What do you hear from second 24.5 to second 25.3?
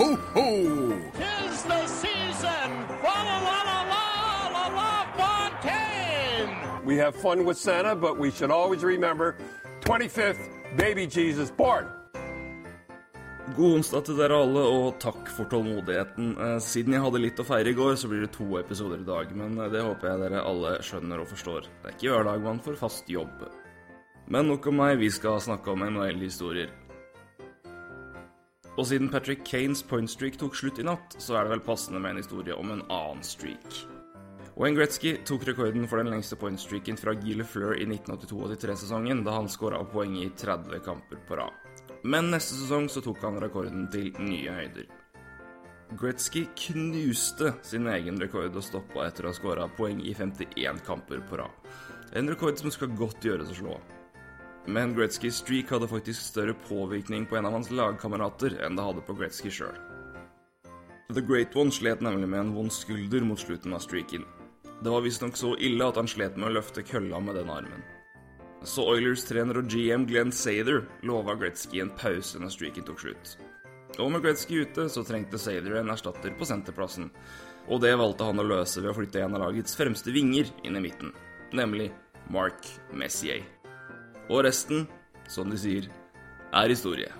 nok om meg, vi